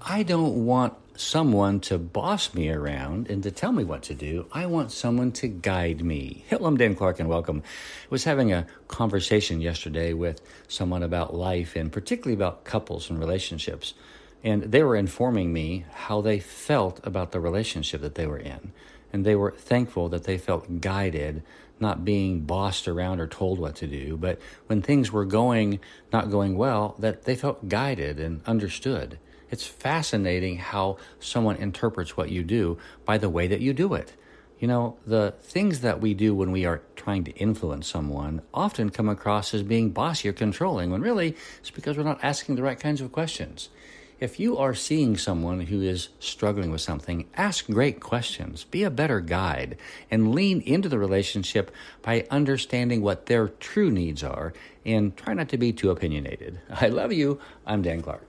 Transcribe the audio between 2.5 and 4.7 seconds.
me around and to tell me what to do. I